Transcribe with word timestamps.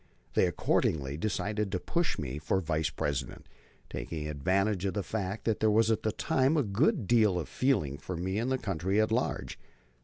They 0.33 0.47
accordingly 0.47 1.15
decided 1.15 1.71
to 1.71 1.79
push 1.79 2.17
me 2.17 2.39
for 2.39 2.59
Vice 2.59 2.89
President, 2.89 3.47
taking 3.87 4.27
advantage 4.27 4.83
of 4.85 4.95
the 4.95 5.03
fact 5.03 5.45
that 5.45 5.59
there 5.59 5.69
was 5.69 5.91
at 5.91 6.01
that 6.01 6.17
time 6.17 6.57
a 6.57 6.63
good 6.63 7.05
deal 7.05 7.37
of 7.37 7.47
feeling 7.47 7.99
for 7.99 8.17
me 8.17 8.39
in 8.39 8.49
the 8.49 8.57
country 8.57 8.99
at 8.99 9.11
large. 9.11 9.59